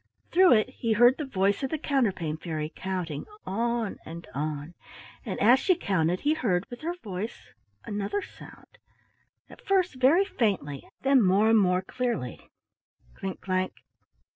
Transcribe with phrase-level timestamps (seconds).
[0.31, 4.73] Through it he heard the voice of the Counterpane Fairy counting on and on,
[5.23, 7.53] and as she counted he heard, with her voice,
[7.85, 8.79] another sound,
[9.47, 12.49] —at first very faintly, then more and more clearly:
[13.13, 13.73] clink clank!